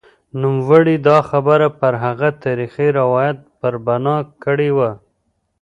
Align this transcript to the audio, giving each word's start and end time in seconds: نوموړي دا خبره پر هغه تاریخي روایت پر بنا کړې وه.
نوموړي 0.41 0.95
دا 1.07 1.17
خبره 1.29 1.67
پر 1.79 1.93
هغه 2.03 2.29
تاریخي 2.43 2.87
روایت 2.99 3.37
پر 3.59 3.73
بنا 3.85 4.17
کړې 4.43 4.69
وه. 4.77 4.91